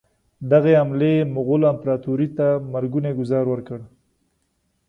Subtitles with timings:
[0.51, 3.79] دغې حملې مغولو امپراطوري ته مرګونی ګوزار ورکړ.